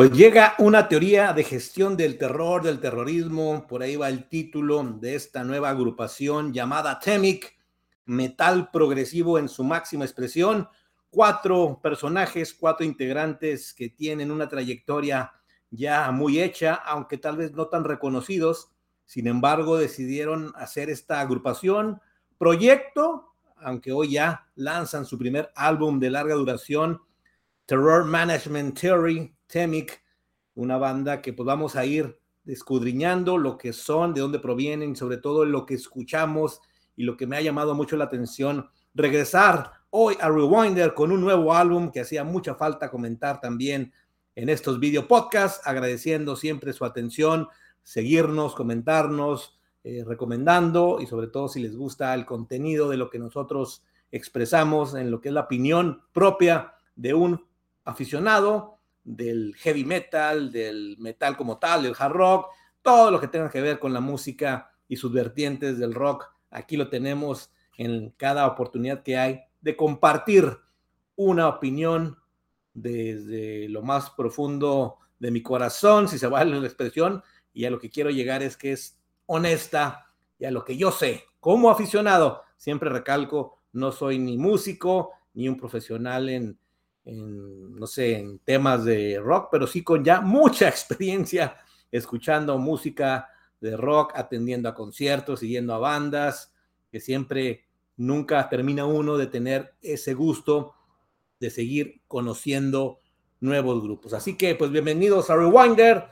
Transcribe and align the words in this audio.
Pues 0.00 0.12
llega 0.12 0.54
una 0.56 0.88
teoría 0.88 1.34
de 1.34 1.44
gestión 1.44 1.94
del 1.94 2.16
terror, 2.16 2.62
del 2.62 2.80
terrorismo, 2.80 3.66
por 3.68 3.82
ahí 3.82 3.96
va 3.96 4.08
el 4.08 4.30
título 4.30 4.82
de 4.98 5.14
esta 5.14 5.44
nueva 5.44 5.68
agrupación 5.68 6.54
llamada 6.54 6.98
TEMIC, 6.98 7.54
metal 8.06 8.70
progresivo 8.70 9.38
en 9.38 9.50
su 9.50 9.62
máxima 9.62 10.06
expresión. 10.06 10.66
Cuatro 11.10 11.80
personajes, 11.82 12.54
cuatro 12.54 12.86
integrantes 12.86 13.74
que 13.74 13.90
tienen 13.90 14.30
una 14.30 14.48
trayectoria 14.48 15.34
ya 15.70 16.10
muy 16.12 16.40
hecha, 16.40 16.76
aunque 16.76 17.18
tal 17.18 17.36
vez 17.36 17.52
no 17.52 17.66
tan 17.66 17.84
reconocidos. 17.84 18.70
Sin 19.04 19.26
embargo, 19.26 19.76
decidieron 19.76 20.54
hacer 20.56 20.88
esta 20.88 21.20
agrupación, 21.20 22.00
proyecto, 22.38 23.34
aunque 23.54 23.92
hoy 23.92 24.12
ya 24.12 24.48
lanzan 24.54 25.04
su 25.04 25.18
primer 25.18 25.52
álbum 25.54 26.00
de 26.00 26.08
larga 26.08 26.36
duración, 26.36 27.02
Terror 27.66 28.06
Management 28.06 28.80
Theory, 28.80 29.34
Temic, 29.50 30.02
una 30.54 30.78
banda 30.78 31.20
que 31.22 31.32
pues 31.32 31.46
vamos 31.46 31.76
a 31.76 31.84
ir 31.84 32.18
escudriñando 32.46 33.38
lo 33.38 33.58
que 33.58 33.72
son, 33.72 34.14
de 34.14 34.20
dónde 34.20 34.38
provienen, 34.38 34.96
sobre 34.96 35.18
todo 35.18 35.44
lo 35.44 35.66
que 35.66 35.74
escuchamos 35.74 36.60
y 36.96 37.04
lo 37.04 37.16
que 37.16 37.26
me 37.26 37.36
ha 37.36 37.40
llamado 37.40 37.74
mucho 37.74 37.96
la 37.96 38.04
atención, 38.04 38.68
regresar 38.94 39.72
hoy 39.90 40.16
a 40.20 40.28
Rewinder 40.28 40.94
con 40.94 41.12
un 41.12 41.20
nuevo 41.20 41.54
álbum 41.54 41.90
que 41.90 42.00
hacía 42.00 42.24
mucha 42.24 42.54
falta 42.54 42.90
comentar 42.90 43.40
también 43.40 43.92
en 44.34 44.48
estos 44.48 44.80
video 44.80 45.06
podcasts, 45.06 45.66
agradeciendo 45.66 46.36
siempre 46.36 46.72
su 46.72 46.84
atención, 46.84 47.48
seguirnos, 47.82 48.54
comentarnos, 48.54 49.58
eh, 49.82 50.04
recomendando 50.06 50.98
y 51.00 51.06
sobre 51.06 51.28
todo 51.28 51.48
si 51.48 51.60
les 51.60 51.76
gusta 51.76 52.14
el 52.14 52.26
contenido 52.26 52.88
de 52.88 52.96
lo 52.96 53.10
que 53.10 53.18
nosotros 53.18 53.82
expresamos 54.12 54.94
en 54.94 55.10
lo 55.10 55.20
que 55.20 55.28
es 55.28 55.34
la 55.34 55.42
opinión 55.42 56.02
propia 56.12 56.74
de 56.96 57.14
un 57.14 57.46
aficionado 57.84 58.79
del 59.16 59.54
heavy 59.56 59.84
metal, 59.84 60.52
del 60.52 60.96
metal 60.98 61.36
como 61.36 61.58
tal, 61.58 61.82
del 61.82 61.96
hard 61.98 62.12
rock, 62.12 62.46
todo 62.82 63.10
lo 63.10 63.20
que 63.20 63.28
tenga 63.28 63.50
que 63.50 63.60
ver 63.60 63.78
con 63.78 63.92
la 63.92 64.00
música 64.00 64.70
y 64.88 64.96
sus 64.96 65.12
vertientes 65.12 65.78
del 65.78 65.94
rock. 65.94 66.26
Aquí 66.50 66.76
lo 66.76 66.88
tenemos 66.88 67.52
en 67.76 68.10
cada 68.16 68.46
oportunidad 68.46 69.02
que 69.02 69.16
hay 69.16 69.40
de 69.60 69.76
compartir 69.76 70.58
una 71.16 71.48
opinión 71.48 72.18
desde 72.72 73.68
lo 73.68 73.82
más 73.82 74.10
profundo 74.10 74.98
de 75.18 75.30
mi 75.30 75.42
corazón, 75.42 76.08
si 76.08 76.18
se 76.18 76.26
vale 76.26 76.58
la 76.58 76.66
expresión, 76.66 77.22
y 77.52 77.64
a 77.64 77.70
lo 77.70 77.78
que 77.78 77.90
quiero 77.90 78.10
llegar 78.10 78.42
es 78.42 78.56
que 78.56 78.72
es 78.72 78.98
honesta 79.26 80.06
y 80.38 80.44
a 80.44 80.50
lo 80.50 80.64
que 80.64 80.76
yo 80.76 80.92
sé. 80.92 81.24
Como 81.40 81.70
aficionado, 81.70 82.42
siempre 82.56 82.90
recalco, 82.90 83.58
no 83.72 83.92
soy 83.92 84.18
ni 84.18 84.38
músico 84.38 85.10
ni 85.34 85.48
un 85.48 85.56
profesional 85.56 86.28
en, 86.28 86.58
no 87.10 87.86
sé, 87.86 88.18
en 88.18 88.38
temas 88.40 88.84
de 88.84 89.18
rock, 89.20 89.48
pero 89.50 89.66
sí 89.66 89.82
con 89.82 90.04
ya 90.04 90.20
mucha 90.20 90.68
experiencia 90.70 91.56
escuchando 91.90 92.58
música 92.58 93.28
de 93.60 93.76
rock, 93.76 94.12
atendiendo 94.14 94.68
a 94.68 94.74
conciertos, 94.74 95.40
siguiendo 95.40 95.74
a 95.74 95.78
bandas, 95.78 96.52
que 96.90 97.00
siempre, 97.00 97.64
nunca 97.96 98.48
termina 98.48 98.86
uno 98.86 99.18
de 99.18 99.26
tener 99.26 99.74
ese 99.82 100.14
gusto 100.14 100.74
de 101.38 101.50
seguir 101.50 102.00
conociendo 102.08 102.98
nuevos 103.40 103.82
grupos. 103.82 104.14
Así 104.14 104.36
que, 104.36 104.54
pues 104.54 104.70
bienvenidos 104.70 105.28
a 105.28 105.36
Rewinder. 105.36 106.06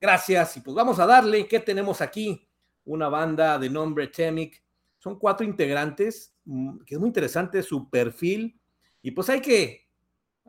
Gracias. 0.00 0.56
Y 0.56 0.60
pues 0.60 0.74
vamos 0.74 0.98
a 0.98 1.06
darle, 1.06 1.46
¿qué 1.46 1.60
tenemos 1.60 2.00
aquí? 2.00 2.48
Una 2.84 3.08
banda 3.08 3.58
de 3.58 3.68
nombre 3.68 4.08
Temic. 4.08 4.62
Son 4.98 5.18
cuatro 5.18 5.46
integrantes, 5.46 6.34
mm, 6.44 6.78
que 6.86 6.94
es 6.94 7.00
muy 7.00 7.08
interesante 7.08 7.62
su 7.62 7.88
perfil 7.90 8.58
y 9.02 9.10
pues 9.10 9.28
hay 9.28 9.40
que 9.40 9.87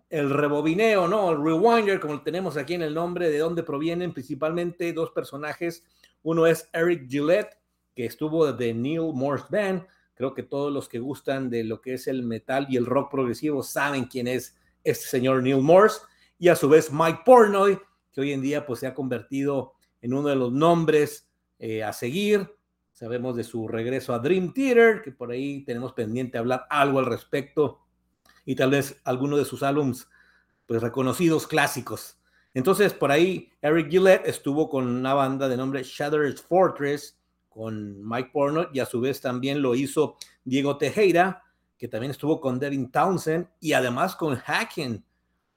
el 0.09 0.30
rebobineo, 0.30 1.08
¿no? 1.08 1.31
El 1.31 1.44
rewinder, 1.44 2.00
como 2.00 2.22
tenemos 2.22 2.58
aquí 2.58 2.74
en 2.74 2.81
el 2.81 2.94
nombre, 2.94 3.30
de 3.30 3.38
dónde 3.38 3.64
provienen 3.64 4.14
principalmente 4.14 4.92
dos 4.92 5.12
personajes. 5.12 5.84
Uno 6.24 6.47
es 6.47 6.70
Eric 6.74 7.08
Gillette, 7.08 7.58
que 7.96 8.06
estuvo 8.06 8.52
de 8.52 8.74
Neil 8.74 9.14
Morse 9.14 9.46
Band. 9.50 9.86
Creo 10.16 10.34
que 10.34 10.44
todos 10.44 10.74
los 10.74 10.90
que 10.90 11.00
gustan 11.00 11.50
de 11.50 11.64
lo 11.64 11.80
que 11.80 11.94
es 11.94 12.08
el 12.08 12.24
metal 12.24 12.68
y 12.69 12.78
el 12.78 12.86
rock 12.86 13.12
progresivo 13.12 13.62
saben 13.64 14.06
quién 14.06 14.28
es 14.28 14.58
este 14.84 15.06
señor 15.06 15.44
Neil 15.44 15.62
Morse. 15.62 16.02
Y 16.40 16.48
a 16.48 16.56
su 16.56 16.68
vez 16.68 16.92
Mike 16.92 17.22
Pornoy, 17.24 17.80
que 18.12 18.22
hoy 18.22 18.34
en 18.34 18.42
día 18.42 18.66
pues 18.66 18.80
se 18.80 18.88
ha 18.88 18.94
convertido 18.94 19.74
en 20.02 20.14
uno 20.14 20.30
de 20.30 20.36
los 20.36 20.52
nombres 20.52 21.30
eh, 21.59 21.84
a 21.84 21.94
seguir. 21.94 22.50
Sabemos 22.94 23.36
de 23.36 23.44
su 23.44 23.68
regreso 23.68 24.14
a 24.14 24.19
Dream 24.19 24.53
Theater, 24.53 25.02
que 25.03 25.12
por 25.12 25.31
ahí 25.31 25.64
tenemos 25.64 25.94
pendiente 25.94 26.38
hablar 26.38 26.66
algo 26.69 27.00
al 27.00 27.06
respecto 27.06 27.80
y 28.50 28.56
tal 28.56 28.72
vez 28.72 29.00
alguno 29.04 29.38
de 29.38 29.46
sus 29.46 29.62
álbums 29.62 30.10
pues 30.66 30.82
reconocidos 30.82 31.46
clásicos. 31.46 32.18
Entonces, 32.56 32.94
por 32.94 33.12
ahí 33.12 33.52
Eric 33.62 33.92
Gillette 33.92 34.28
estuvo 34.28 34.70
con 34.70 34.88
una 34.88 35.14
banda 35.14 35.48
de 35.48 35.56
nombre 35.56 35.84
Shattered 35.84 36.36
Fortress 36.36 37.16
con 37.48 38.04
Mike 38.10 38.32
Porno 38.34 38.66
y 38.74 38.80
a 38.80 38.88
su 38.88 39.02
vez 39.02 39.22
también 39.22 39.62
lo 39.62 39.76
hizo 39.76 40.18
Diego 40.44 40.80
Tejera, 40.80 41.44
que 41.78 41.88
también 41.88 42.10
estuvo 42.10 42.42
con 42.42 42.58
Devin 42.58 42.90
Townsend 42.90 43.50
y 43.60 43.74
además 43.74 44.16
con 44.16 44.42
Haken 44.44 45.06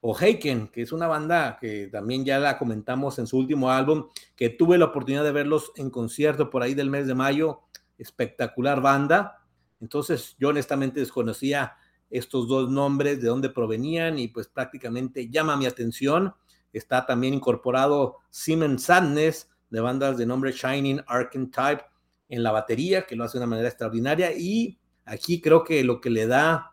o 0.03 0.15
Haken, 0.15 0.69
que 0.69 0.83
es 0.83 0.93
una 0.93 1.07
banda 1.07 1.57
que 1.59 1.87
también 1.87 2.27
ya 2.27 2.39
la 2.41 2.59
comentamos 2.59 3.19
en 3.19 3.27
su 3.27 3.39
último 3.39 3.71
álbum, 3.71 4.11
que 4.37 4.51
tuve 4.51 4.77
la 4.77 4.85
oportunidad 4.85 5.25
de 5.25 5.33
verlos 5.33 5.73
en 5.77 5.89
concierto 5.89 6.51
por 6.51 6.63
ahí 6.63 6.75
del 6.75 6.91
mes 6.91 7.07
de 7.07 7.15
mayo, 7.15 7.63
espectacular 7.97 8.83
banda. 8.83 9.47
Entonces, 9.81 10.37
yo 10.39 10.51
honestamente 10.51 11.01
desconocía 11.01 11.79
estos 12.13 12.47
dos 12.47 12.71
nombres, 12.71 13.21
de 13.21 13.29
dónde 13.29 13.49
provenían 13.49 14.19
y 14.19 14.29
pues 14.29 14.47
prácticamente 14.47 15.31
llama 15.31 15.57
mi 15.57 15.65
atención. 15.67 16.35
Está 16.73 17.07
también 17.07 17.35
incorporado 17.35 18.19
Siemens 18.31 18.85
Sadness 18.85 19.49
de 19.71 19.81
bandas 19.81 20.19
de 20.19 20.27
nombre 20.27 20.53
Shining 20.53 21.01
Archetype 21.07 21.83
en 22.29 22.43
la 22.43 22.53
batería, 22.53 23.07
que 23.07 23.17
lo 23.17 23.25
hace 23.25 23.39
de 23.39 23.45
una 23.45 23.51
manera 23.51 23.69
extraordinaria. 23.69 24.31
Y 24.37 24.79
aquí 25.07 25.41
creo 25.41 25.65
que 25.65 25.83
lo 25.83 26.01
que 26.03 26.11
le 26.11 26.27
da 26.27 26.73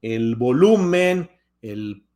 el 0.00 0.36
volumen, 0.36 1.30
el 1.60 2.06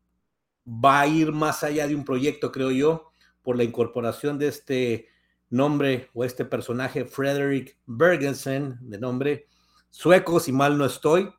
va 0.67 1.01
a 1.01 1.07
ir 1.07 1.33
más 1.33 1.63
allá 1.65 1.87
de 1.87 1.95
un 1.95 2.05
proyecto, 2.05 2.53
creo 2.53 2.71
yo, 2.71 3.13
por 3.43 3.57
la 3.57 3.65
incorporación 3.65 4.39
de 4.39 4.49
este 4.49 5.09
nombre 5.51 6.09
o 6.15 6.25
este 6.25 6.47
personaje, 6.47 7.05
Frederick 7.05 7.79
Bergensen, 7.85 8.79
de 8.81 8.99
nombre 8.99 9.47
sueco, 9.91 10.41
si 10.41 10.53
mal 10.53 10.79
no 10.79 10.87
estoy, 10.87 11.31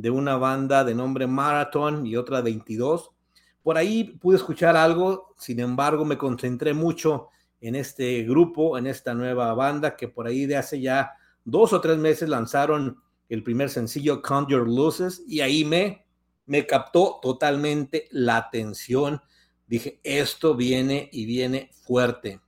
de 0.00 0.10
una 0.10 0.36
banda 0.36 0.82
de 0.82 0.94
nombre 0.94 1.26
Marathon 1.26 2.06
y 2.06 2.16
otra 2.16 2.40
22. 2.40 3.10
Por 3.62 3.76
ahí 3.76 4.04
pude 4.04 4.36
escuchar 4.36 4.76
algo, 4.76 5.34
sin 5.36 5.60
embargo 5.60 6.06
me 6.06 6.16
concentré 6.16 6.72
mucho 6.72 7.28
en 7.60 7.74
este 7.74 8.22
grupo, 8.22 8.78
en 8.78 8.86
esta 8.86 9.14
nueva 9.14 9.52
banda 9.52 9.96
que 9.96 10.08
por 10.08 10.26
ahí 10.26 10.46
de 10.46 10.56
hace 10.56 10.80
ya 10.80 11.12
dos 11.44 11.74
o 11.74 11.80
tres 11.82 11.98
meses 11.98 12.30
lanzaron 12.30 12.98
el 13.28 13.42
primer 13.42 13.68
sencillo 13.68 14.22
Count 14.22 14.48
Your 14.48 14.66
Losses 14.66 15.22
y 15.28 15.40
ahí 15.40 15.66
me, 15.66 16.06
me 16.46 16.66
captó 16.66 17.18
totalmente 17.20 18.08
la 18.10 18.38
atención. 18.38 19.20
Dije, 19.66 20.00
esto 20.02 20.56
viene 20.56 21.10
y 21.12 21.26
viene 21.26 21.70
fuerte 21.82 22.40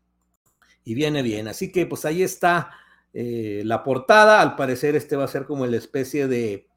y 0.85 0.95
viene 0.95 1.21
bien. 1.21 1.49
Así 1.49 1.71
que 1.71 1.85
pues 1.85 2.07
ahí 2.07 2.23
está 2.23 2.71
eh, 3.13 3.63
la 3.67 3.85
portada. 3.85 4.41
Al 4.41 4.57
parecer 4.57 4.97
este 4.97 5.17
va 5.17 5.25
a 5.25 5.29
ser 5.29 5.45
como 5.45 5.67
la 5.67 5.77
especie 5.77 6.27
de 6.27 6.72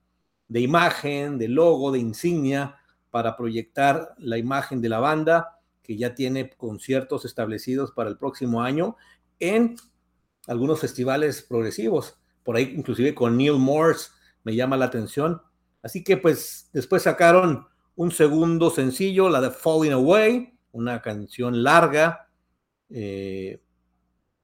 de 0.47 0.61
imagen, 0.61 1.37
de 1.37 1.47
logo, 1.47 1.91
de 1.91 1.99
insignia 1.99 2.77
para 3.09 3.35
proyectar 3.35 4.13
la 4.17 4.37
imagen 4.37 4.81
de 4.81 4.89
la 4.89 4.99
banda 4.99 5.59
que 5.81 5.97
ya 5.97 6.15
tiene 6.15 6.49
conciertos 6.49 7.25
establecidos 7.25 7.91
para 7.91 8.09
el 8.09 8.17
próximo 8.17 8.61
año 8.61 8.95
en 9.39 9.75
algunos 10.47 10.79
festivales 10.79 11.41
progresivos. 11.41 12.19
Por 12.43 12.55
ahí 12.55 12.73
inclusive 12.75 13.15
con 13.15 13.37
Neil 13.37 13.57
Morse 13.57 14.09
me 14.43 14.55
llama 14.55 14.77
la 14.77 14.85
atención. 14.85 15.41
Así 15.81 16.03
que 16.03 16.17
pues 16.17 16.69
después 16.73 17.03
sacaron 17.03 17.67
un 17.95 18.11
segundo 18.11 18.69
sencillo, 18.69 19.29
la 19.29 19.41
de 19.41 19.51
Falling 19.51 19.93
Away, 19.93 20.57
una 20.71 21.01
canción 21.01 21.63
larga, 21.63 22.29
eh, 22.89 23.61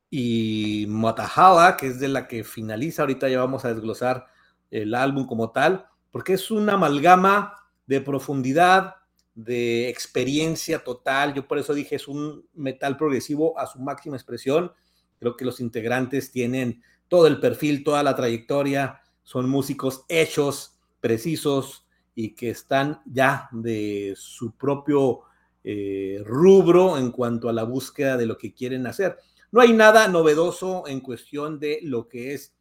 y 0.09 0.85
Matahala, 0.89 1.77
que 1.77 1.87
es 1.87 1.99
de 1.99 2.09
la 2.09 2.27
que 2.27 2.43
finaliza, 2.43 3.03
ahorita 3.03 3.29
ya 3.29 3.39
vamos 3.39 3.63
a 3.63 3.73
desglosar 3.73 4.27
el 4.69 4.93
álbum 4.93 5.25
como 5.25 5.51
tal, 5.51 5.87
porque 6.11 6.33
es 6.33 6.51
una 6.51 6.73
amalgama 6.73 7.55
de 7.87 8.01
profundidad, 8.01 8.95
de 9.33 9.89
experiencia 9.89 10.83
total. 10.83 11.33
Yo 11.33 11.47
por 11.47 11.57
eso 11.57 11.73
dije, 11.73 11.95
es 11.95 12.07
un 12.07 12.45
metal 12.53 12.97
progresivo 12.97 13.57
a 13.57 13.65
su 13.65 13.79
máxima 13.79 14.17
expresión. 14.17 14.71
Creo 15.19 15.35
que 15.37 15.45
los 15.45 15.59
integrantes 15.59 16.31
tienen 16.31 16.83
todo 17.07 17.27
el 17.27 17.39
perfil, 17.39 17.83
toda 17.83 18.03
la 18.03 18.15
trayectoria, 18.15 19.01
son 19.23 19.49
músicos 19.49 20.05
hechos, 20.07 20.77
precisos 20.99 21.85
y 22.15 22.35
que 22.35 22.49
están 22.49 23.01
ya 23.05 23.49
de 23.51 24.13
su 24.17 24.55
propio 24.55 25.21
eh, 25.63 26.21
rubro 26.25 26.97
en 26.97 27.11
cuanto 27.11 27.49
a 27.49 27.53
la 27.53 27.63
búsqueda 27.63 28.17
de 28.17 28.25
lo 28.25 28.37
que 28.37 28.53
quieren 28.53 28.87
hacer. 28.87 29.17
No 29.51 29.61
hay 29.61 29.73
nada 29.73 30.07
novedoso 30.07 30.87
en 30.87 31.01
cuestión 31.01 31.59
de 31.59 31.79
lo 31.83 32.07
que 32.07 32.33
es 32.33 32.55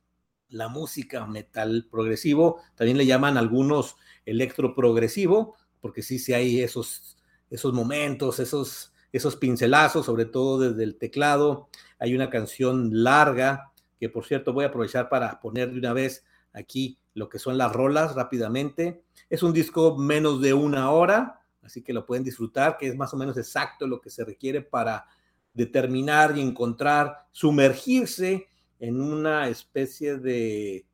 la 0.50 0.68
música 0.68 1.26
metal 1.26 1.86
progresivo, 1.90 2.60
también 2.74 2.98
le 2.98 3.06
llaman 3.06 3.36
algunos 3.36 3.96
electro 4.26 4.74
progresivo, 4.74 5.56
porque 5.80 6.02
sí, 6.02 6.18
sí 6.18 6.32
hay 6.32 6.60
esos, 6.60 7.16
esos 7.50 7.72
momentos, 7.72 8.38
esos 8.38 8.92
esos 9.12 9.36
pincelazos, 9.36 10.06
sobre 10.06 10.24
todo 10.24 10.58
desde 10.58 10.84
el 10.84 10.96
teclado. 10.96 11.68
Hay 11.98 12.14
una 12.14 12.30
canción 12.30 12.90
larga, 13.02 13.72
que 13.98 14.08
por 14.08 14.24
cierto 14.24 14.52
voy 14.52 14.64
a 14.64 14.68
aprovechar 14.68 15.08
para 15.08 15.40
poner 15.40 15.72
de 15.72 15.78
una 15.78 15.92
vez 15.92 16.24
aquí 16.52 16.98
lo 17.14 17.28
que 17.28 17.38
son 17.38 17.58
las 17.58 17.72
rolas 17.72 18.14
rápidamente. 18.14 19.02
Es 19.28 19.42
un 19.42 19.52
disco 19.52 19.96
menos 19.96 20.40
de 20.40 20.54
una 20.54 20.90
hora, 20.90 21.42
así 21.62 21.82
que 21.82 21.92
lo 21.92 22.06
pueden 22.06 22.24
disfrutar, 22.24 22.76
que 22.76 22.88
es 22.88 22.96
más 22.96 23.12
o 23.12 23.16
menos 23.16 23.36
exacto 23.36 23.86
lo 23.86 24.00
que 24.00 24.10
se 24.10 24.24
requiere 24.24 24.62
para 24.62 25.06
determinar 25.52 26.36
y 26.36 26.40
encontrar, 26.40 27.26
sumergirse 27.32 28.48
en 28.80 29.00
una 29.00 29.48
especie 29.48 30.16
de 30.16 30.86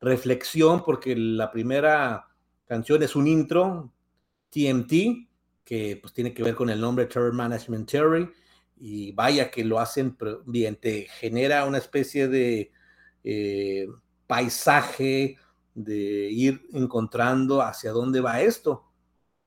reflexión, 0.00 0.84
porque 0.84 1.16
la 1.16 1.50
primera 1.50 2.28
canción 2.66 3.02
es 3.02 3.16
un 3.16 3.26
intro, 3.26 3.92
TMT, 4.50 5.28
que 5.64 5.98
pues 6.00 6.12
tiene 6.12 6.34
que 6.34 6.42
ver 6.42 6.54
con 6.54 6.68
el 6.68 6.80
nombre 6.80 7.06
Terror 7.06 7.32
Management 7.32 7.90
Theory, 7.90 8.28
y 8.76 9.12
vaya 9.12 9.50
que 9.50 9.64
lo 9.64 9.80
hacen 9.80 10.16
bien, 10.46 10.76
te 10.76 11.06
genera 11.08 11.64
una 11.64 11.78
especie 11.78 12.28
de 12.28 12.70
eh, 13.24 13.86
paisaje, 14.26 15.36
de 15.74 16.30
ir 16.30 16.66
encontrando 16.72 17.62
hacia 17.62 17.92
dónde 17.92 18.20
va 18.20 18.40
esto. 18.40 18.84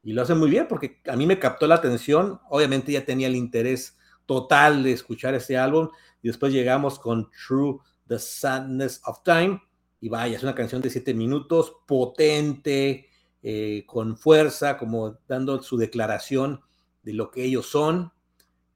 Y 0.03 0.13
lo 0.13 0.21
hacen 0.21 0.37
muy 0.37 0.49
bien 0.49 0.67
porque 0.67 1.01
a 1.07 1.15
mí 1.15 1.25
me 1.25 1.39
captó 1.39 1.67
la 1.67 1.75
atención, 1.75 2.39
obviamente 2.49 2.91
ya 2.91 3.05
tenía 3.05 3.27
el 3.27 3.35
interés 3.35 3.97
total 4.25 4.83
de 4.83 4.94
escuchar 4.94 5.35
ese 5.35 5.57
álbum 5.57 5.89
y 6.21 6.27
después 6.27 6.53
llegamos 6.53 7.00
con 7.00 7.29
True 7.47 7.79
The 8.07 8.19
Sadness 8.19 9.01
of 9.06 9.23
Time 9.23 9.62
y 10.00 10.09
vaya, 10.09 10.35
es 10.35 10.44
una 10.44 10.56
canción 10.56 10.81
de 10.81 10.89
siete 10.89 11.13
minutos, 11.13 11.73
potente, 11.85 13.07
eh, 13.44 13.83
con 13.88 14.18
fuerza, 14.18 14.77
como 14.77 15.19
dando 15.27 15.62
su 15.62 15.77
declaración 15.77 16.62
de 17.03 17.13
lo 17.13 17.31
que 17.31 17.44
ellos 17.44 17.68
son 17.68 18.12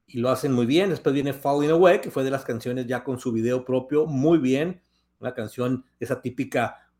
y 0.07 0.19
lo 0.19 0.29
hacen 0.29 0.51
muy 0.51 0.65
bien. 0.65 0.89
Después 0.89 1.13
viene 1.13 1.33
Falling 1.33 1.71
Away, 1.71 2.01
que 2.01 2.11
fue 2.11 2.23
de 2.23 2.31
las 2.31 2.45
canciones 2.45 2.85
ya 2.85 3.03
con 3.03 3.19
su 3.19 3.31
video 3.31 3.65
propio, 3.65 4.05
muy 4.05 4.37
bien, 4.37 4.81
una 5.19 5.33
canción, 5.33 5.85
esa 5.99 6.21
típica 6.21 6.91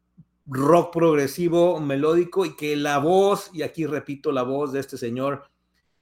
rock 0.48 0.94
progresivo, 0.94 1.80
melódico 1.80 2.46
y 2.46 2.56
que 2.56 2.76
la 2.76 2.98
voz, 3.00 3.50
y 3.54 3.62
aquí 3.62 3.86
repito, 3.86 4.32
la 4.32 4.44
voz 4.44 4.72
de 4.72 4.80
este 4.80 4.98
señor 4.98 5.50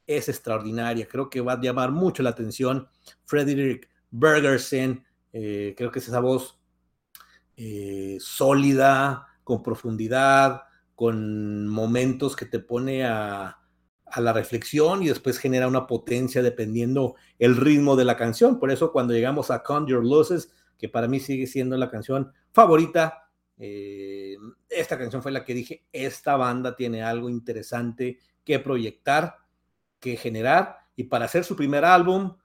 es 0.07 0.29
extraordinaria. 0.29 1.07
Creo 1.07 1.29
que 1.29 1.41
va 1.41 1.53
a 1.53 1.61
llamar 1.61 1.91
mucho 1.91 2.23
la 2.23 2.31
atención. 2.31 2.87
Frederick 3.23 3.89
Bergersen, 4.13 5.03
eh, 5.33 5.73
creo 5.75 5.91
que 5.91 5.99
es 5.99 6.07
esa 6.07 6.19
voz 6.19 6.59
eh, 7.57 8.17
sólida, 8.19 9.27
con 9.43 9.61
profundidad, 9.61 10.61
con 10.95 11.67
momentos 11.67 12.35
que 12.35 12.45
te 12.45 12.59
pone 12.59 13.03
a, 13.05 13.57
a, 14.05 14.21
la 14.21 14.31
reflexión 14.31 15.03
y 15.03 15.07
después 15.07 15.39
genera 15.39 15.67
una 15.67 15.87
potencia 15.87 16.41
dependiendo 16.41 17.15
el 17.39 17.57
ritmo 17.57 17.95
de 17.95 18.05
la 18.05 18.15
canción. 18.15 18.59
Por 18.59 18.71
eso 18.71 18.91
cuando 18.91 19.13
llegamos 19.13 19.51
a 19.51 19.63
Count 19.63 19.89
Your 19.89 20.05
Losses, 20.05 20.51
que 20.77 20.87
para 20.87 21.07
mí 21.07 21.19
sigue 21.19 21.47
siendo 21.47 21.75
la 21.75 21.89
canción 21.89 22.31
favorita, 22.53 23.29
eh, 23.57 24.37
esta 24.69 24.97
canción 24.97 25.23
fue 25.23 25.31
la 25.31 25.43
que 25.43 25.53
dije, 25.53 25.85
esta 25.91 26.37
banda 26.37 26.75
tiene 26.75 27.01
algo 27.03 27.29
interesante 27.29 28.19
que 28.43 28.59
proyectar 28.59 29.37
que 29.99 30.17
generar 30.17 30.79
y 30.95 31.05
para 31.05 31.25
hacer 31.25 31.43
su 31.45 31.55
primer 31.55 31.85
álbum, 31.85 32.35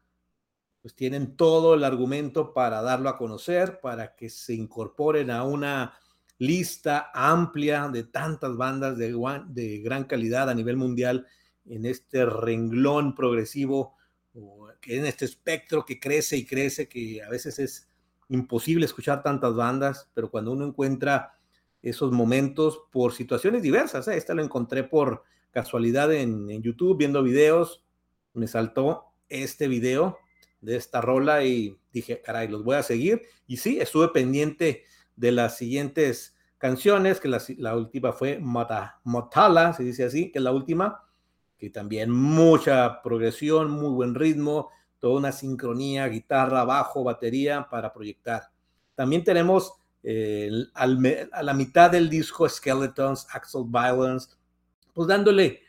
pues 0.89 0.97
tienen 0.97 1.37
todo 1.37 1.75
el 1.75 1.85
argumento 1.85 2.55
para 2.55 2.81
darlo 2.81 3.11
a 3.11 3.19
conocer, 3.19 3.79
para 3.79 4.17
que 4.17 4.31
se 4.31 4.55
incorporen 4.55 5.31
a 5.31 5.43
una 5.43 5.93
lista 6.39 7.11
amplia 7.13 7.89
de 7.89 8.05
tantas 8.05 8.57
bandas 8.57 8.97
de, 8.97 9.83
gran 9.85 10.05
calidad 10.05 10.49
a 10.49 10.55
nivel 10.55 10.79
mundial 10.79 11.27
en 11.67 11.85
este 11.85 12.25
renglón 12.25 13.15
progresivo, 13.15 13.97
en 14.33 15.05
este 15.05 15.27
espectro 15.27 15.85
que 15.85 16.01
crece 16.01 16.39
y 16.39 16.47
crece, 16.47 16.89
que 16.89 17.23
a 17.23 17.29
veces 17.29 17.59
es 17.59 17.91
imposible 18.31 18.87
escuchar 18.87 19.23
tantas 19.23 19.55
bandas, 19.55 20.09
pero 20.15 20.31
cuando 20.31 20.53
uno 20.53 20.65
encuentra 20.65 21.39
esos 21.83 22.13
momentos 22.13 22.81
por 22.91 23.13
situaciones 23.13 23.61
diversas, 23.61 24.09
¿eh? 24.09 24.17
esta 24.17 24.33
lo 24.33 24.43
encontré 24.43 24.85
por 24.85 25.23
casualidad 25.51 26.15
en, 26.15 26.49
YouTube 26.63 26.97
viendo 26.97 27.23
videos, 27.23 27.85
me 28.33 28.47
saltó 28.47 29.13
este 29.29 29.69
video 29.69 30.17
de 30.61 30.77
esta 30.77 31.01
rola 31.01 31.45
y 31.45 31.79
dije, 31.93 32.21
caray, 32.23 32.49
los 32.49 32.65
voy 32.65 32.77
a 32.77 32.83
seguir. 32.83 33.23
Y 33.47 33.59
sí, 33.59 33.81
estuve 33.81 34.09
pendiente 34.09 34.85
de 35.17 35.33
las 35.33 35.57
siguientes 35.57 36.37
canciones, 36.59 37.21
que 37.21 37.29
la, 37.29 37.77
última 37.77 38.13
fue 38.13 38.39
Mata, 38.39 39.01
Motala, 39.05 39.73
se 39.73 39.85
dice 39.85 40.05
así, 40.05 40.31
que 40.31 40.39
es 40.39 40.45
la 40.45 40.53
última, 40.53 41.05
que 41.57 41.71
también 41.71 42.11
mucha 42.11 43.01
progresión, 43.03 43.71
muy 43.71 43.91
buen 43.91 44.15
ritmo, 44.15 44.71
toda 44.99 45.19
una 45.19 45.33
sincronía, 45.33 46.07
guitarra, 46.09 46.65
bajo, 46.65 47.05
batería 47.05 47.67
para 47.71 47.93
proyectar. 47.93 48.51
También 48.95 49.23
tenemos 49.23 49.75
eh, 50.03 50.51
a 50.75 50.87
la 51.43 51.55
mitad 51.55 51.91
del 51.91 52.09
disco 52.09 52.49
Skeletons, 52.49 53.27
Axel 53.33 53.65
Violence, 53.67 54.31
pues 54.93 55.07
dándole 55.07 55.61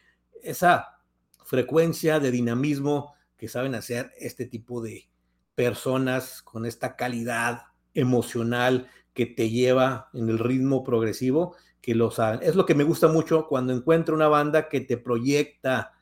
esa 0.42 1.00
frecuencia 1.46 2.20
de 2.20 2.32
dinamismo 2.32 3.14
que 3.40 3.48
saben 3.48 3.74
hacer 3.74 4.12
este 4.20 4.46
tipo 4.46 4.82
de 4.82 5.10
personas 5.56 6.42
con 6.42 6.66
esta 6.66 6.96
calidad 6.96 7.64
emocional 7.94 8.88
que 9.14 9.26
te 9.26 9.50
lleva 9.50 10.10
en 10.14 10.30
el 10.30 10.38
ritmo 10.38 10.84
progresivo, 10.84 11.56
que 11.82 11.96
lo 11.96 12.12
saben. 12.12 12.42
Es 12.44 12.56
lo 12.56 12.66
que 12.66 12.76
me 12.76 12.84
gusta 12.84 13.08
mucho 13.08 13.48
cuando 13.48 13.74
encuentro 13.74 14.16
una 14.16 14.28
banda 14.28 14.70
que 14.70 14.82
te 14.82 14.98
proyecta 14.98 15.94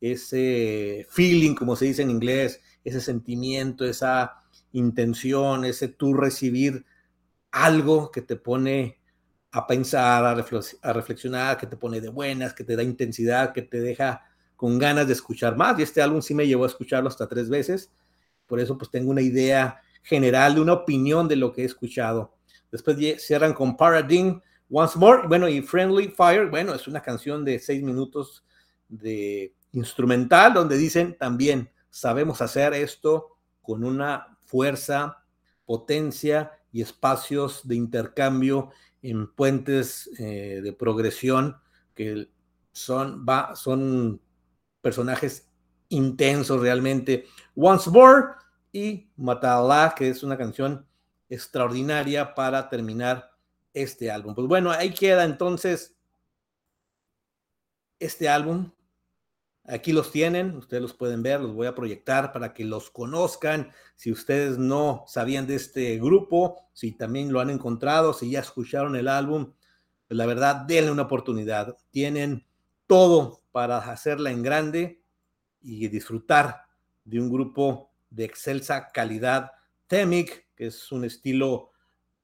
ese 0.00 1.06
feeling, 1.10 1.54
como 1.54 1.76
se 1.76 1.86
dice 1.86 2.02
en 2.02 2.10
inglés, 2.10 2.60
ese 2.84 3.00
sentimiento, 3.00 3.84
esa 3.84 4.44
intención, 4.72 5.64
ese 5.64 5.88
tú 5.88 6.14
recibir 6.14 6.84
algo 7.50 8.10
que 8.10 8.22
te 8.22 8.36
pone 8.36 8.98
a 9.50 9.66
pensar, 9.66 10.24
a, 10.24 10.34
reflexionar, 10.92 11.56
que 11.56 11.66
te 11.66 11.76
pone 11.76 12.00
de 12.00 12.08
buenas, 12.08 12.54
que 12.54 12.64
te 12.64 12.76
da 12.76 12.82
intensidad, 12.82 13.52
que 13.52 13.62
te 13.62 13.80
deja 13.80 14.22
con 14.56 14.78
ganas 14.78 15.06
de 15.06 15.12
escuchar 15.12 15.56
más. 15.56 15.78
Y 15.78 15.82
este 15.82 16.02
álbum 16.02 16.22
sí 16.22 16.34
me 16.34 16.46
llevó 16.46 16.64
a 16.64 16.68
escucharlo 16.68 17.08
hasta 17.08 17.28
tres 17.28 17.48
veces. 17.48 17.90
Por 18.46 18.60
eso 18.60 18.76
pues 18.76 18.90
tengo 18.90 19.10
una 19.10 19.22
idea 19.22 19.80
general, 20.02 20.54
de 20.54 20.60
una 20.60 20.74
opinión 20.74 21.28
de 21.28 21.36
lo 21.36 21.52
que 21.52 21.62
he 21.62 21.64
escuchado. 21.64 22.34
Después 22.70 22.96
cierran 23.22 23.54
con 23.54 23.76
Paradigm, 23.76 24.40
Once 24.70 24.98
More, 24.98 25.26
bueno, 25.28 25.48
y 25.48 25.62
Friendly 25.62 26.08
Fire, 26.08 26.50
bueno, 26.50 26.74
es 26.74 26.86
una 26.88 27.00
canción 27.00 27.44
de 27.44 27.58
seis 27.58 27.82
minutos 27.82 28.44
de 28.88 29.54
instrumental 29.72 30.54
donde 30.54 30.76
dicen 30.76 31.16
también, 31.18 31.70
sabemos 31.90 32.42
hacer 32.42 32.74
esto 32.74 33.36
con 33.62 33.84
una 33.84 34.38
fuerza, 34.44 35.24
potencia 35.64 36.52
y 36.72 36.82
espacios 36.82 37.66
de 37.66 37.76
intercambio 37.76 38.70
en 39.02 39.32
puentes 39.32 40.10
eh, 40.18 40.60
de 40.62 40.72
progresión 40.72 41.56
que 41.94 42.28
son, 42.72 43.24
va, 43.28 43.54
son 43.54 44.20
personajes 44.84 45.48
intensos 45.88 46.60
realmente. 46.60 47.26
Once 47.56 47.90
More 47.90 48.34
y 48.70 49.10
Matala, 49.16 49.94
que 49.96 50.08
es 50.10 50.22
una 50.22 50.38
canción 50.38 50.86
extraordinaria 51.28 52.36
para 52.36 52.68
terminar 52.68 53.32
este 53.72 54.12
álbum. 54.12 54.36
Pues 54.36 54.46
bueno, 54.46 54.70
ahí 54.70 54.94
queda 54.94 55.24
entonces 55.24 55.96
este 57.98 58.28
álbum 58.28 58.70
Aquí 59.66 59.94
los 59.94 60.12
tienen, 60.12 60.56
ustedes 60.56 60.82
los 60.82 60.92
pueden 60.92 61.22
ver, 61.22 61.40
los 61.40 61.54
voy 61.54 61.66
a 61.66 61.74
proyectar 61.74 62.32
para 62.32 62.52
que 62.52 62.64
los 62.64 62.90
conozcan. 62.90 63.70
Si 63.96 64.12
ustedes 64.12 64.58
no 64.58 65.04
sabían 65.06 65.46
de 65.46 65.54
este 65.54 65.98
grupo, 65.98 66.68
si 66.74 66.92
también 66.92 67.32
lo 67.32 67.40
han 67.40 67.48
encontrado, 67.48 68.12
si 68.12 68.30
ya 68.30 68.40
escucharon 68.40 68.94
el 68.94 69.08
álbum, 69.08 69.54
pues 70.06 70.18
la 70.18 70.26
verdad, 70.26 70.56
denle 70.56 70.90
una 70.90 71.04
oportunidad. 71.04 71.78
Tienen 71.90 72.46
todo 72.86 73.42
para 73.54 73.78
hacerla 73.78 74.32
en 74.32 74.42
grande 74.42 75.00
y 75.62 75.86
disfrutar 75.86 76.62
de 77.04 77.20
un 77.20 77.30
grupo 77.30 77.92
de 78.10 78.24
excelsa 78.24 78.90
calidad. 78.90 79.52
Temic, 79.86 80.48
que 80.56 80.66
es 80.66 80.90
un 80.90 81.04
estilo 81.04 81.70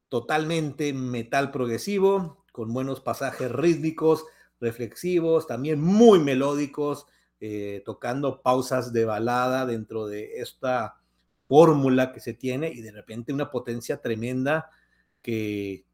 totalmente 0.08 0.92
metal 0.92 1.52
progresivo, 1.52 2.44
con 2.50 2.72
buenos 2.72 3.00
pasajes 3.00 3.48
rítmicos, 3.52 4.24
reflexivos, 4.60 5.46
también 5.46 5.80
muy 5.80 6.18
melódicos 6.18 7.06
eh, 7.38 7.80
tocando 7.86 8.42
pausas 8.42 8.92
de 8.92 9.04
balada 9.04 9.66
dentro 9.66 10.08
de 10.08 10.40
esta 10.40 10.96
fórmula 11.46 12.12
que 12.12 12.18
se 12.18 12.34
tiene 12.34 12.72
y 12.72 12.80
de 12.80 12.90
repente 12.90 13.32
una 13.32 13.52
potencia 13.52 14.02
tremenda 14.02 14.68
que 15.22 15.86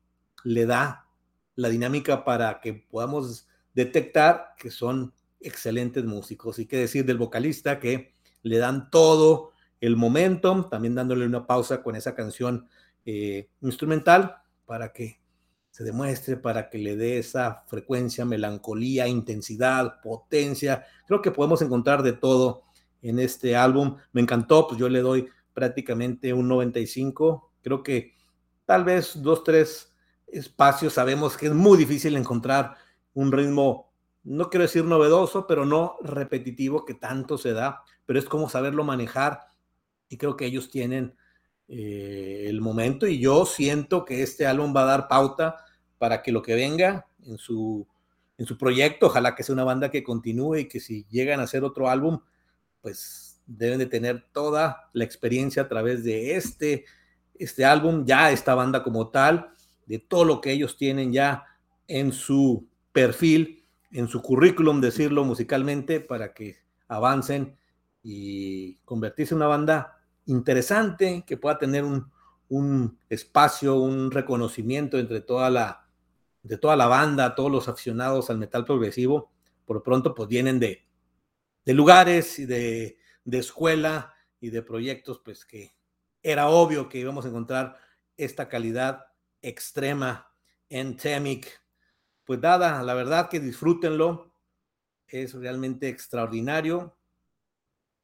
le 0.45 0.65
da 0.65 1.11
la 1.57 1.69
dinámica 1.69 2.25
para 2.25 2.59
que 2.63 2.73
podamos 2.73 3.47
detectar 3.75 4.55
que 4.57 4.71
son 4.71 5.13
excelentes 5.41 6.05
músicos. 6.05 6.59
Y 6.59 6.67
qué 6.67 6.79
decir 6.79 7.05
del 7.05 7.19
vocalista 7.19 7.79
que 7.79 8.15
le 8.43 8.59
dan 8.59 8.91
todo 8.91 9.53
el 9.81 9.97
momentum, 9.97 10.69
también 10.69 10.95
dándole 10.95 11.27
una 11.27 11.47
pausa 11.47 11.83
con 11.83 11.97
esa 11.97 12.15
canción 12.15 12.69
eh, 13.05 13.49
instrumental 13.61 14.37
para 14.65 14.93
que 14.93 15.21
se 15.77 15.85
demuestre 15.85 16.39
para 16.39 16.71
que 16.71 16.79
le 16.79 16.97
dé 16.97 17.19
esa 17.19 17.63
frecuencia, 17.67 18.25
melancolía, 18.25 19.09
intensidad, 19.09 20.01
potencia. 20.01 20.87
Creo 21.07 21.21
que 21.21 21.31
podemos 21.31 21.61
encontrar 21.61 22.03
de 22.03 22.15
todo 22.15 22.63
en 23.03 23.19
este 23.19 23.57
álbum. 23.57 23.99
Me 24.13 24.23
encantó, 24.23 24.67
pues 24.67 24.81
yo 24.81 24.89
le 24.89 25.01
doy 25.01 25.29
prácticamente 25.53 26.33
un 26.33 26.49
95. 26.49 27.53
Creo 27.63 27.83
que 27.83 28.15
tal 28.65 28.85
vez 28.85 29.21
dos, 29.21 29.45
tres 29.45 29.93
espacios. 30.27 30.95
Sabemos 30.95 31.37
que 31.37 31.49
es 31.49 31.53
muy 31.53 31.77
difícil 31.77 32.17
encontrar 32.17 32.75
un 33.13 33.31
ritmo, 33.31 33.86
no 34.27 34.51
quiero 34.51 34.65
decir 34.65 34.85
novedoso, 34.85 35.47
pero 35.47 35.65
no 35.65 35.97
repetitivo 36.03 36.85
que 36.85 36.95
tanto 36.95 37.39
se 37.39 37.53
da, 37.53 37.83
pero 38.05 38.19
es 38.19 38.25
como 38.25 38.49
saberlo 38.49 38.83
manejar 38.83 39.43
y 40.09 40.17
creo 40.17 40.37
que 40.37 40.47
ellos 40.47 40.69
tienen 40.69 41.15
eh, 41.69 42.47
el 42.49 42.61
momento 42.61 43.07
y 43.07 43.21
yo 43.21 43.47
siento 43.47 44.05
que 44.05 44.23
este 44.23 44.47
álbum 44.47 44.75
va 44.75 44.83
a 44.83 44.87
dar 44.87 45.09
pauta 45.09 45.57
para 45.99 46.23
que 46.23 46.33
lo 46.33 46.43
que 46.43 46.57
venga 46.57 47.07
en 47.25 47.39
su, 47.39 47.87
en 48.37 48.47
su 48.47 48.59
proyecto, 48.59 49.07
ojalá 49.07 49.37
que 49.37 49.45
sea 49.45 49.53
una 49.53 49.65
banda 49.65 49.93
que 49.93 50.03
continúe 50.03 50.57
y 50.57 50.69
que 50.69 50.81
si 50.81 51.07
llegan 51.09 51.39
a 51.39 51.45
hacer 51.45 51.63
otro 51.63 51.89
álbum, 51.89 52.21
pues 52.81 53.41
deben 53.47 53.79
de 53.79 53.87
tener 53.87 54.27
toda 54.33 54.91
la 54.93 55.05
experiencia 55.05 55.63
a 55.63 55.69
través 55.69 56.03
de 56.03 56.35
este, 56.35 56.85
este 57.35 57.65
álbum, 57.65 58.05
ya 58.05 58.33
esta 58.33 58.57
banda 58.57 58.83
como 58.83 59.09
tal, 59.09 59.51
de 59.87 60.01
todo 60.01 60.25
lo 60.25 60.41
que 60.41 60.51
ellos 60.51 60.77
tienen 60.77 61.13
ya 61.13 61.45
en 61.87 62.11
su 62.11 62.69
perfil, 62.91 63.66
en 63.91 64.09
su 64.09 64.23
currículum, 64.23 64.81
decirlo 64.81 65.25
musicalmente, 65.25 66.01
para 66.01 66.35
que 66.35 66.57
avancen 66.89 67.57
y 68.03 68.77
convertirse 68.85 69.35
en 69.35 69.39
una 69.39 69.47
banda 69.47 69.99
interesante, 70.27 71.25
que 71.27 71.37
pueda 71.37 71.59
tener 71.59 71.85
un, 71.85 72.11
un 72.49 72.99
espacio, 73.09 73.77
un 73.77 74.11
reconocimiento 74.11 74.99
entre 74.99 75.21
toda 75.21 75.51
la, 75.51 75.89
de 76.43 76.59
toda 76.59 76.77
la 76.77 76.87
banda, 76.87 77.35
todos 77.35 77.51
los 77.51 77.69
aficionados 77.69 78.31
al 78.31 78.39
metal 78.39 78.65
progresivo, 78.65 79.33
por 79.65 79.83
pronto 79.83 80.15
pues 80.15 80.29
vienen 80.29 80.61
de, 80.61 80.87
de 81.65 81.75
lugares 81.75 82.39
y 82.39 82.47
de, 82.47 82.99
de 83.25 83.39
escuela 83.39 84.15
y 84.41 84.51
de 84.51 84.63
proyectos 84.63 85.21
pues 85.25 85.45
que 85.45 85.75
era 86.23 86.49
obvio 86.49 86.89
que 86.89 86.99
íbamos 86.99 87.25
a 87.25 87.29
encontrar 87.29 87.77
esta 88.17 88.49
calidad 88.49 89.07
extrema 89.43 90.33
en 90.69 90.97
Temic. 90.97 91.63
Pues 92.27 92.41
dada, 92.41 92.83
la 92.83 92.95
verdad 92.95 93.29
que 93.29 93.39
disfrútenlo, 93.39 94.33
es 95.07 95.33
realmente 95.33 95.89
extraordinario. 95.89 96.97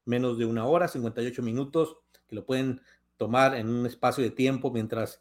Menos 0.05 0.39
de 0.39 0.47
una 0.47 0.65
hora, 0.65 0.87
58 0.87 1.43
minutos, 1.43 1.97
que 2.29 2.37
lo 2.37 2.47
pueden 2.47 2.81
tomar 3.17 3.57
en 3.57 3.69
un 3.69 3.85
espacio 3.85 4.23
de 4.23 4.31
tiempo 4.31 4.71
mientras 4.71 5.21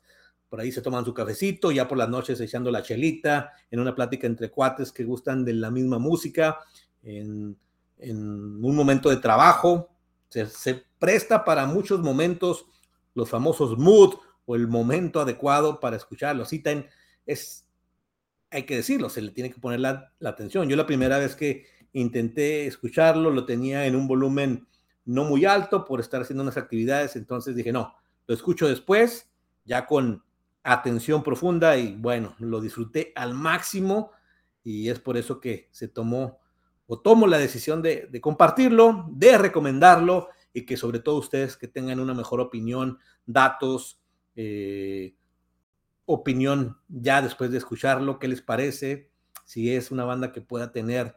por 0.49 0.59
ahí 0.59 0.71
se 0.71 0.81
toman 0.81 1.05
su 1.05 1.13
cafecito, 1.13 1.71
ya 1.71 1.87
por 1.87 1.97
las 1.97 2.09
noches 2.09 2.39
echando 2.41 2.69
la 2.69 2.83
chelita, 2.83 3.53
en 3.71 3.79
una 3.79 3.95
plática 3.95 4.27
entre 4.27 4.51
cuates 4.51 4.91
que 4.91 5.03
gustan 5.03 5.45
de 5.45 5.53
la 5.53 5.71
misma 5.71 5.97
música, 5.97 6.59
en, 7.01 7.57
un 7.97 8.75
momento 8.75 9.09
de 9.09 9.17
trabajo. 9.17 9.89
Se, 10.29 10.83
presta 10.99 11.43
para 11.43 11.65
muchos 11.65 12.01
momentos 12.01 12.65
los 13.15 13.29
famosos 13.29 13.77
mood 13.77 14.15
o 14.45 14.55
el 14.55 14.67
momento 14.67 15.21
adecuado 15.21 15.79
para 15.79 15.95
escucharlo. 15.95 16.45
Citen 16.45 16.87
es, 17.25 17.65
hay 18.51 18.63
que 18.63 18.75
decirlo, 18.75 19.09
se 19.09 19.21
le 19.21 19.31
tiene 19.31 19.51
que 19.51 19.59
poner 19.59 19.79
la, 19.79 20.13
atención. 20.23 20.67
Yo 20.67 20.75
la 20.75 20.85
primera 20.85 21.17
vez 21.17 21.35
que 21.35 21.65
intenté 21.93 22.67
escucharlo 22.67 23.31
lo 23.31 23.45
tenía 23.45 23.85
en 23.85 23.95
un 23.95 24.07
volumen 24.07 24.67
no 25.05 25.23
muy 25.23 25.45
alto 25.45 25.85
por 25.85 25.99
estar 25.99 26.21
haciendo 26.21 26.43
unas 26.43 26.57
actividades, 26.57 27.15
entonces 27.15 27.55
dije, 27.55 27.71
no, 27.71 27.95
lo 28.27 28.35
escucho 28.35 28.67
después, 28.67 29.31
ya 29.65 29.85
con 29.85 30.23
atención 30.63 31.23
profunda 31.23 31.77
y 31.77 31.95
bueno, 31.95 32.35
lo 32.39 32.61
disfruté 32.61 33.11
al 33.15 33.33
máximo 33.33 34.11
y 34.63 34.89
es 34.89 34.99
por 34.99 35.17
eso 35.17 35.39
que 35.39 35.69
se 35.71 35.87
tomó 35.87 36.39
o 36.85 36.99
tomo 36.99 37.25
la 37.25 37.39
decisión 37.39 37.81
de, 37.81 38.07
de 38.11 38.21
compartirlo, 38.21 39.05
de 39.09 39.37
recomendarlo 39.37 40.29
y 40.53 40.65
que 40.65 40.77
sobre 40.77 40.99
todo 40.99 41.15
ustedes 41.17 41.57
que 41.57 41.67
tengan 41.67 41.99
una 41.99 42.13
mejor 42.13 42.41
opinión, 42.41 42.99
datos, 43.25 44.01
eh, 44.35 45.15
opinión 46.05 46.77
ya 46.89 47.21
después 47.21 47.51
de 47.51 47.57
escucharlo, 47.57 48.19
qué 48.19 48.27
les 48.27 48.41
parece, 48.41 49.09
si 49.45 49.73
es 49.73 49.91
una 49.91 50.03
banda 50.05 50.31
que 50.31 50.41
pueda 50.41 50.71
tener 50.71 51.15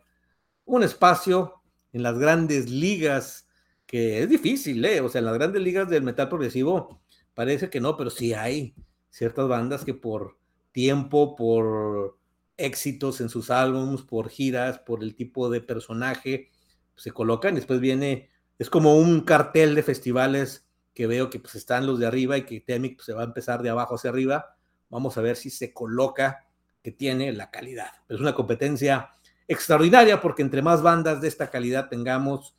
un 0.64 0.82
espacio 0.82 1.62
en 1.92 2.02
las 2.02 2.18
grandes 2.18 2.70
ligas, 2.70 3.48
que 3.86 4.22
es 4.22 4.28
difícil, 4.28 4.84
¿eh? 4.84 5.00
o 5.00 5.08
sea, 5.08 5.20
en 5.20 5.26
las 5.26 5.34
grandes 5.34 5.62
ligas 5.62 5.88
del 5.88 6.02
metal 6.02 6.28
progresivo 6.28 7.00
parece 7.34 7.70
que 7.70 7.80
no, 7.80 7.96
pero 7.96 8.10
sí 8.10 8.32
hay 8.32 8.74
ciertas 9.10 9.48
bandas 9.48 9.84
que 9.84 9.94
por 9.94 10.38
tiempo, 10.72 11.36
por 11.36 12.18
éxitos 12.56 13.20
en 13.20 13.28
sus 13.28 13.50
álbumes, 13.50 14.02
por 14.02 14.28
giras, 14.28 14.78
por 14.78 15.02
el 15.02 15.14
tipo 15.14 15.50
de 15.50 15.60
personaje, 15.60 16.50
se 16.96 17.10
colocan. 17.12 17.54
Después 17.54 17.80
viene 17.80 18.30
es 18.58 18.70
como 18.70 18.96
un 18.96 19.22
cartel 19.22 19.74
de 19.74 19.82
festivales 19.82 20.66
que 20.94 21.06
veo 21.06 21.28
que 21.28 21.40
pues 21.40 21.56
están 21.56 21.86
los 21.86 21.98
de 21.98 22.06
arriba 22.06 22.38
y 22.38 22.44
que 22.44 22.60
Temic 22.60 22.96
pues, 22.96 23.06
se 23.06 23.12
va 23.12 23.22
a 23.22 23.26
empezar 23.26 23.62
de 23.62 23.70
abajo 23.70 23.96
hacia 23.96 24.10
arriba. 24.10 24.56
Vamos 24.94 25.18
a 25.18 25.20
ver 25.20 25.34
si 25.34 25.50
se 25.50 25.72
coloca 25.72 26.46
que 26.80 26.92
tiene 26.92 27.32
la 27.32 27.50
calidad. 27.50 27.90
es 28.08 28.20
una 28.20 28.34
competencia 28.34 29.10
extraordinaria 29.48 30.20
porque 30.20 30.42
entre 30.42 30.62
más 30.62 30.82
bandas 30.82 31.20
de 31.20 31.26
esta 31.28 31.50
calidad 31.50 31.88
tengamos, 31.88 32.54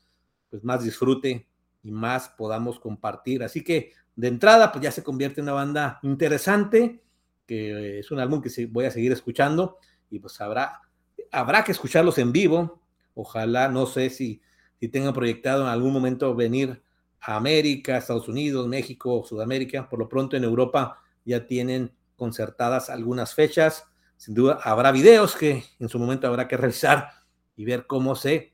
pues 0.50 0.62
más 0.64 0.84
disfrute 0.84 1.48
y 1.82 1.92
más 1.92 2.28
podamos 2.28 2.80
compartir. 2.80 3.42
Así 3.42 3.64
que 3.64 3.94
de 4.16 4.28
entrada, 4.28 4.72
pues 4.72 4.84
ya 4.84 4.92
se 4.92 5.04
convierte 5.04 5.40
en 5.40 5.46
una 5.46 5.54
banda 5.54 6.00
interesante, 6.04 7.02
que 7.48 8.00
es 8.00 8.12
un 8.12 8.20
álbum 8.20 8.42
que 8.42 8.66
voy 8.66 8.84
a 8.84 8.92
seguir 8.92 9.14
escuchando 9.14 9.78
y 10.10 10.20
pues 10.20 10.40
habrá, 10.42 10.82
habrá 11.32 11.64
que 11.64 11.72
escucharlos 11.72 12.18
en 12.18 12.34
vivo. 12.34 12.82
Ojalá, 13.14 13.70
no 13.70 13.86
sé 13.86 14.10
si 14.10 14.42
si 14.80 14.90
tengan 14.90 15.14
proyectado 15.14 15.64
en 15.64 15.70
algún 15.70 15.94
momento 15.94 16.36
venir 16.36 16.82
a 17.22 17.38
América, 17.38 17.98
Estados 17.98 18.28
Unidos, 18.28 18.68
México, 18.68 19.24
Sudamérica. 19.26 19.90
Por 19.90 20.00
lo 20.00 20.10
pronto 20.10 20.36
en 20.36 20.44
Europa 20.44 21.02
ya 21.24 21.48
tienen 21.48 21.92
concertadas 22.16 22.90
algunas 22.90 23.34
fechas. 23.34 23.86
Sin 24.18 24.34
duda 24.34 24.60
habrá 24.64 24.92
videos 24.92 25.36
que 25.36 25.64
en 25.80 25.90
su 25.90 26.00
momento 26.00 26.28
habrá 26.28 26.48
que 26.48 26.58
revisar 26.58 27.10
y 27.56 27.66
ver 27.66 27.86
cómo 27.88 28.16
se 28.16 28.54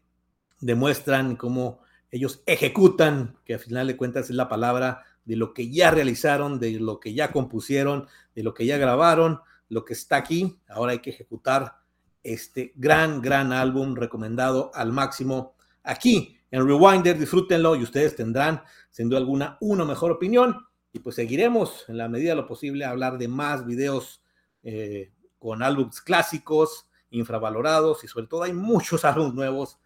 demuestran, 0.59 1.35
cómo 1.35 1.81
ellos 2.11 2.43
ejecutan, 2.45 3.37
que 3.45 3.55
al 3.55 3.59
final 3.59 3.87
de 3.87 3.97
cuentas 3.97 4.29
es 4.29 4.35
la 4.35 4.49
palabra 4.49 5.05
de 5.25 5.35
lo 5.35 5.53
que 5.53 5.71
ya 5.71 5.91
realizaron, 5.91 6.59
de 6.59 6.79
lo 6.79 6.99
que 6.99 7.13
ya 7.13 7.31
compusieron, 7.31 8.07
de 8.35 8.43
lo 8.43 8.53
que 8.53 8.65
ya 8.65 8.77
grabaron, 8.77 9.39
lo 9.69 9.85
que 9.85 9.93
está 9.93 10.17
aquí. 10.17 10.59
Ahora 10.67 10.91
hay 10.91 10.99
que 10.99 11.11
ejecutar 11.11 11.77
este 12.23 12.73
gran, 12.75 13.21
gran 13.21 13.51
álbum 13.53 13.95
recomendado 13.95 14.71
al 14.73 14.91
máximo 14.91 15.55
aquí 15.83 16.37
en 16.51 16.67
Rewinder. 16.67 17.17
Disfrútenlo 17.17 17.75
y 17.75 17.83
ustedes 17.83 18.15
tendrán, 18.15 18.61
sin 18.89 19.09
duda 19.09 19.19
alguna, 19.19 19.57
una 19.61 19.85
mejor 19.85 20.11
opinión. 20.11 20.67
Y 20.93 20.99
pues 20.99 21.15
seguiremos 21.15 21.85
en 21.87 21.97
la 21.97 22.09
medida 22.09 22.31
de 22.31 22.35
lo 22.35 22.47
posible 22.47 22.85
a 22.85 22.89
hablar 22.89 23.17
de 23.17 23.27
más 23.27 23.65
videos 23.65 24.21
eh, 24.63 25.11
con 25.39 25.63
álbumes 25.63 26.01
clásicos, 26.01 26.87
infravalorados 27.09 28.03
y 28.03 28.07
sobre 28.07 28.27
todo 28.27 28.43
hay 28.43 28.53
muchos 28.53 29.05
álbumes 29.05 29.33
nuevos 29.33 29.79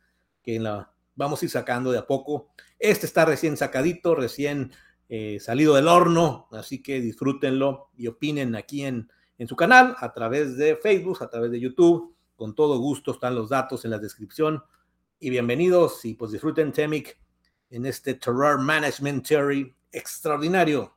que 0.43 0.59
vamos 1.15 1.41
a 1.41 1.45
ir 1.45 1.51
sacando 1.51 1.91
de 1.91 1.99
a 1.99 2.07
poco. 2.07 2.49
Este 2.79 3.05
está 3.05 3.25
recién 3.25 3.57
sacadito, 3.57 4.15
recién 4.15 4.71
eh, 5.09 5.39
salido 5.39 5.75
del 5.75 5.87
horno, 5.87 6.47
así 6.51 6.81
que 6.81 6.99
disfrútenlo 7.01 7.89
y 7.95 8.07
opinen 8.07 8.55
aquí 8.55 8.83
en, 8.83 9.09
en 9.37 9.47
su 9.47 9.55
canal, 9.55 9.95
a 9.99 10.13
través 10.13 10.57
de 10.57 10.75
Facebook, 10.75 11.21
a 11.21 11.29
través 11.29 11.51
de 11.51 11.59
YouTube. 11.59 12.15
Con 12.35 12.53
todo 12.53 12.79
gusto 12.79 13.11
están 13.11 13.33
los 13.33 13.49
datos 13.49 13.85
en 13.85 13.91
la 13.91 13.99
descripción 13.99 14.63
y 15.19 15.29
bienvenidos 15.29 16.03
y 16.03 16.15
pues 16.15 16.31
disfruten 16.31 16.73
Temic 16.73 17.17
en 17.69 17.85
este 17.85 18.13
Terror 18.13 18.59
Management 18.59 19.27
Theory 19.27 19.75
extraordinario 19.91 20.95